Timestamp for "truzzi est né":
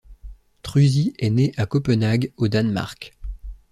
0.63-1.53